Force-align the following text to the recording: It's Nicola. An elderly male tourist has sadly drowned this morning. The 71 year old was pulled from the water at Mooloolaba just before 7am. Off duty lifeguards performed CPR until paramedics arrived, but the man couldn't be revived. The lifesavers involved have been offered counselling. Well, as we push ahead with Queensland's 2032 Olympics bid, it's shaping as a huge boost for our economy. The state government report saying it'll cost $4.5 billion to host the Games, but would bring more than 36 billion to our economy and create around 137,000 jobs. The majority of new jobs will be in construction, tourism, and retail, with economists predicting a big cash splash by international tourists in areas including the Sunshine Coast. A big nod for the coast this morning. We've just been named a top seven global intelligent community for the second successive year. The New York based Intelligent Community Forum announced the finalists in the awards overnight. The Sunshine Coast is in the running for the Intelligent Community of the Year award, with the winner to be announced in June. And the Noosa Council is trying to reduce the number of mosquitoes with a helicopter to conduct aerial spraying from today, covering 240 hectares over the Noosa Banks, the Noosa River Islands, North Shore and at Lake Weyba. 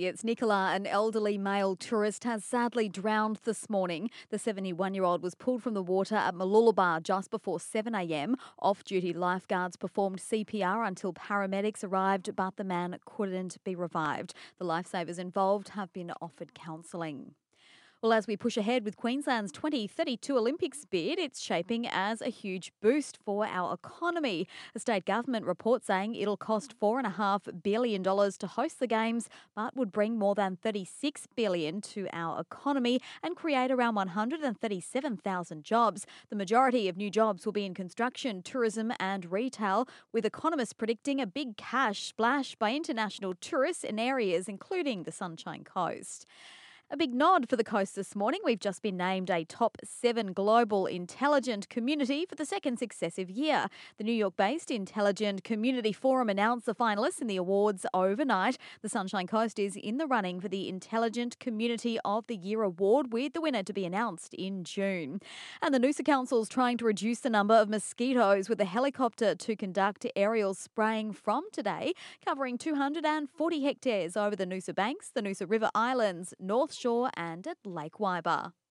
It's 0.00 0.24
Nicola. 0.24 0.72
An 0.74 0.86
elderly 0.86 1.36
male 1.36 1.76
tourist 1.76 2.24
has 2.24 2.46
sadly 2.46 2.88
drowned 2.88 3.40
this 3.44 3.68
morning. 3.68 4.10
The 4.30 4.38
71 4.38 4.94
year 4.94 5.04
old 5.04 5.22
was 5.22 5.34
pulled 5.34 5.62
from 5.62 5.74
the 5.74 5.82
water 5.82 6.14
at 6.14 6.34
Mooloolaba 6.34 7.02
just 7.02 7.30
before 7.30 7.58
7am. 7.58 8.36
Off 8.58 8.84
duty 8.84 9.12
lifeguards 9.12 9.76
performed 9.76 10.18
CPR 10.18 10.88
until 10.88 11.12
paramedics 11.12 11.84
arrived, 11.84 12.34
but 12.34 12.56
the 12.56 12.64
man 12.64 12.96
couldn't 13.04 13.62
be 13.64 13.74
revived. 13.74 14.32
The 14.58 14.64
lifesavers 14.64 15.18
involved 15.18 15.70
have 15.70 15.92
been 15.92 16.10
offered 16.22 16.54
counselling. 16.54 17.34
Well, 18.02 18.12
as 18.12 18.26
we 18.26 18.36
push 18.36 18.56
ahead 18.56 18.84
with 18.84 18.96
Queensland's 18.96 19.52
2032 19.52 20.36
Olympics 20.36 20.84
bid, 20.84 21.20
it's 21.20 21.40
shaping 21.40 21.86
as 21.86 22.20
a 22.20 22.30
huge 22.30 22.72
boost 22.82 23.16
for 23.24 23.46
our 23.46 23.74
economy. 23.74 24.48
The 24.74 24.80
state 24.80 25.04
government 25.04 25.46
report 25.46 25.84
saying 25.84 26.16
it'll 26.16 26.36
cost 26.36 26.74
$4.5 26.80 27.62
billion 27.62 28.02
to 28.02 28.46
host 28.48 28.80
the 28.80 28.88
Games, 28.88 29.28
but 29.54 29.76
would 29.76 29.92
bring 29.92 30.18
more 30.18 30.34
than 30.34 30.56
36 30.56 31.28
billion 31.36 31.80
to 31.80 32.08
our 32.12 32.40
economy 32.40 33.00
and 33.22 33.36
create 33.36 33.70
around 33.70 33.94
137,000 33.94 35.62
jobs. 35.62 36.04
The 36.28 36.34
majority 36.34 36.88
of 36.88 36.96
new 36.96 37.08
jobs 37.08 37.46
will 37.46 37.52
be 37.52 37.64
in 37.64 37.72
construction, 37.72 38.42
tourism, 38.42 38.92
and 38.98 39.30
retail, 39.30 39.86
with 40.10 40.26
economists 40.26 40.72
predicting 40.72 41.20
a 41.20 41.26
big 41.28 41.56
cash 41.56 42.02
splash 42.08 42.56
by 42.56 42.74
international 42.74 43.34
tourists 43.34 43.84
in 43.84 44.00
areas 44.00 44.48
including 44.48 45.04
the 45.04 45.12
Sunshine 45.12 45.62
Coast. 45.62 46.26
A 46.94 46.96
big 46.98 47.14
nod 47.14 47.48
for 47.48 47.56
the 47.56 47.64
coast 47.64 47.96
this 47.96 48.14
morning. 48.14 48.40
We've 48.44 48.60
just 48.60 48.82
been 48.82 48.98
named 48.98 49.30
a 49.30 49.46
top 49.46 49.78
seven 49.82 50.34
global 50.34 50.84
intelligent 50.84 51.70
community 51.70 52.26
for 52.26 52.34
the 52.34 52.44
second 52.44 52.78
successive 52.78 53.30
year. 53.30 53.68
The 53.96 54.04
New 54.04 54.12
York 54.12 54.36
based 54.36 54.70
Intelligent 54.70 55.42
Community 55.42 55.94
Forum 55.94 56.28
announced 56.28 56.66
the 56.66 56.74
finalists 56.74 57.22
in 57.22 57.28
the 57.28 57.38
awards 57.38 57.86
overnight. 57.94 58.58
The 58.82 58.90
Sunshine 58.90 59.26
Coast 59.26 59.58
is 59.58 59.74
in 59.74 59.96
the 59.96 60.06
running 60.06 60.38
for 60.38 60.48
the 60.48 60.68
Intelligent 60.68 61.38
Community 61.38 61.98
of 62.04 62.26
the 62.26 62.36
Year 62.36 62.62
award, 62.62 63.10
with 63.10 63.32
the 63.32 63.40
winner 63.40 63.62
to 63.62 63.72
be 63.72 63.86
announced 63.86 64.34
in 64.34 64.62
June. 64.62 65.18
And 65.62 65.74
the 65.74 65.80
Noosa 65.80 66.04
Council 66.04 66.42
is 66.42 66.48
trying 66.50 66.76
to 66.76 66.84
reduce 66.84 67.20
the 67.20 67.30
number 67.30 67.54
of 67.54 67.70
mosquitoes 67.70 68.50
with 68.50 68.60
a 68.60 68.66
helicopter 68.66 69.34
to 69.34 69.56
conduct 69.56 70.04
aerial 70.14 70.52
spraying 70.52 71.14
from 71.14 71.50
today, 71.52 71.94
covering 72.22 72.58
240 72.58 73.62
hectares 73.62 74.14
over 74.14 74.36
the 74.36 74.44
Noosa 74.44 74.74
Banks, 74.74 75.08
the 75.08 75.22
Noosa 75.22 75.48
River 75.48 75.70
Islands, 75.74 76.34
North 76.38 76.81
Shore 76.82 77.10
and 77.14 77.46
at 77.46 77.64
Lake 77.64 77.94
Weyba. 78.00 78.52